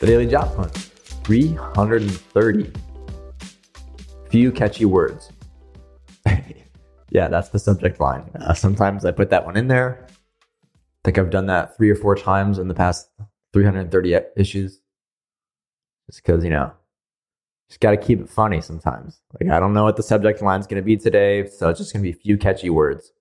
[0.00, 0.74] The Daily Job Hunt
[1.24, 2.72] 330.
[4.30, 5.30] Few catchy words.
[7.10, 8.24] yeah, that's the subject line.
[8.34, 10.06] Uh, sometimes I put that one in there.
[10.08, 13.10] I think I've done that three or four times in the past
[13.52, 14.80] 330 issues.
[16.10, 16.72] Just because, you know,
[17.68, 19.20] just got to keep it funny sometimes.
[19.38, 21.78] Like, I don't know what the subject line is going to be today, so it's
[21.78, 23.12] just going to be a few catchy words.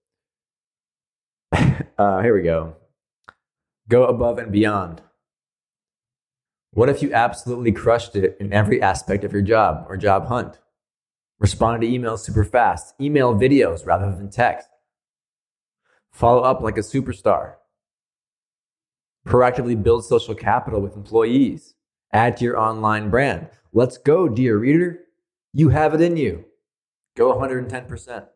[1.52, 2.78] uh, here we go.
[3.90, 5.02] Go above and beyond.
[6.72, 10.60] What if you absolutely crushed it in every aspect of your job or job hunt?
[11.40, 14.68] Responded to emails super fast, email videos rather than text.
[16.12, 17.56] Follow up like a superstar.
[19.26, 21.76] Proactively build social capital with employees.
[22.14, 23.50] Add to your online brand.
[23.74, 25.00] Let's go, dear reader.
[25.54, 26.46] You have it in you.
[27.16, 28.28] Go 110%.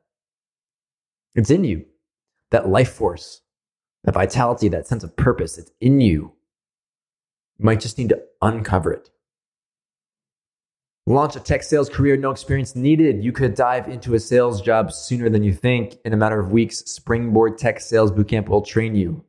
[1.36, 1.86] It's in you.
[2.52, 3.42] That life force,
[4.04, 6.34] that vitality, that sense of purpose, it's in you.
[7.64, 9.10] You might just need to uncover it.
[11.08, 13.24] Launch a tech sales career, no experience needed.
[13.24, 15.96] You could dive into a sales job sooner than you think.
[16.04, 19.24] In a matter of weeks, Springboard Tech Sales Bootcamp will train you.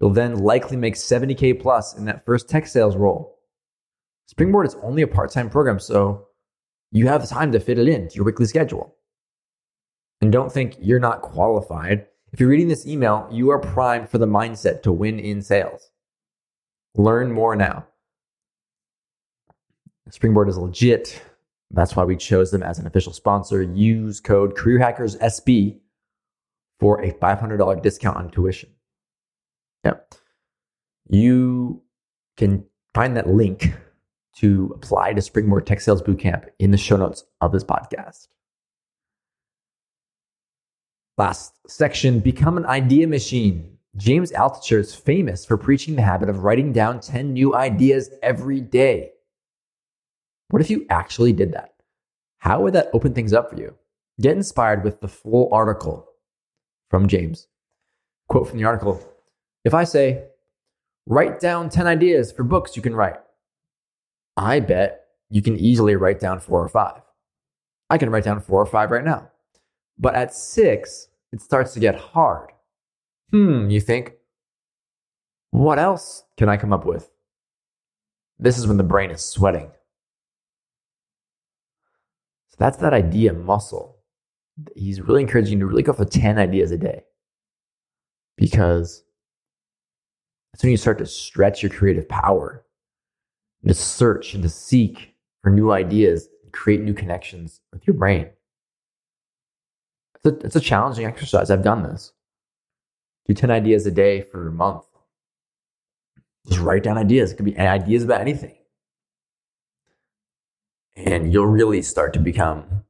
[0.00, 3.36] You'll then likely make 70K plus in that first tech sales role.
[4.26, 6.28] Springboard is only a part time program, so
[6.92, 8.94] you have time to fit it into your weekly schedule.
[10.20, 12.06] And don't think you're not qualified.
[12.32, 15.91] If you're reading this email, you are primed for the mindset to win in sales.
[16.94, 17.86] Learn more now.
[20.10, 21.22] Springboard is legit.
[21.70, 23.62] That's why we chose them as an official sponsor.
[23.62, 25.78] Use code CareerHackersSB
[26.78, 28.68] for a $500 discount on tuition.
[29.84, 30.14] Yep.
[31.08, 31.82] You
[32.36, 33.72] can find that link
[34.36, 38.28] to apply to Springboard Tech Sales Bootcamp in the show notes of this podcast.
[41.18, 43.78] Last section Become an idea machine.
[43.96, 48.58] James Altucher is famous for preaching the habit of writing down 10 new ideas every
[48.58, 49.10] day.
[50.48, 51.74] What if you actually did that?
[52.38, 53.74] How would that open things up for you?
[54.18, 56.08] Get inspired with the full article
[56.88, 57.48] from James.
[58.28, 59.02] Quote from the article
[59.62, 60.24] If I say,
[61.06, 63.20] write down 10 ideas for books you can write,
[64.38, 67.02] I bet you can easily write down four or five.
[67.90, 69.30] I can write down four or five right now.
[69.98, 72.51] But at six, it starts to get hard.
[73.32, 74.12] Hmm, you think,
[75.50, 77.10] what else can I come up with?
[78.38, 79.70] This is when the brain is sweating.
[82.50, 83.96] So that's that idea muscle.
[84.76, 87.04] He's really encouraging you to really go for 10 ideas a day
[88.36, 89.02] because
[90.52, 92.66] that's when you start to stretch your creative power,
[93.66, 98.28] to search and to seek for new ideas, create new connections with your brain.
[100.16, 101.50] It's a, it's a challenging exercise.
[101.50, 102.12] I've done this.
[103.26, 104.84] Do 10 ideas a day for a month.
[106.46, 107.32] Just write down ideas.
[107.32, 108.56] It could be ideas about anything
[110.96, 112.84] and you'll really start to become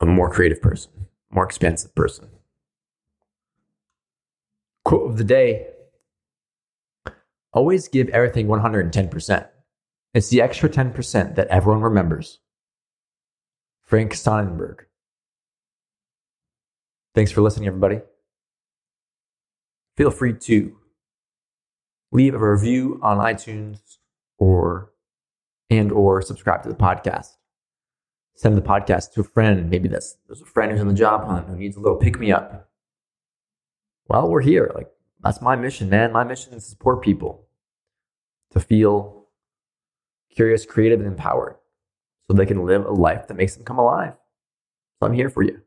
[0.00, 2.28] a more creative person, more expansive person.
[4.84, 5.68] Quote of the day
[7.54, 9.48] Always give everything 110%.
[10.12, 12.40] It's the extra 10% that everyone remembers.
[13.84, 14.80] Frank Sonnenberg.
[17.14, 18.02] Thanks for listening, everybody.
[19.98, 20.76] Feel free to
[22.12, 23.80] leave a review on iTunes
[24.38, 24.92] or
[25.70, 27.30] and or subscribe to the podcast.
[28.36, 29.68] Send the podcast to a friend.
[29.68, 32.20] Maybe that's there's a friend who's in the job hunt who needs a little pick
[32.20, 32.70] me up.
[34.06, 34.70] Well, we're here.
[34.72, 34.86] Like
[35.20, 36.12] that's my mission, man.
[36.12, 37.48] My mission is to support people
[38.52, 39.26] to feel
[40.30, 41.56] curious, creative, and empowered
[42.28, 44.12] so they can live a life that makes them come alive.
[45.00, 45.60] So I'm here for you.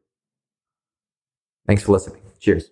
[1.67, 2.21] Thanks for listening.
[2.39, 2.71] Cheers.